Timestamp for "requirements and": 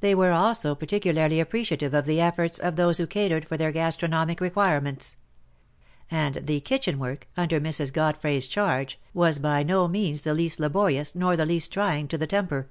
4.40-6.36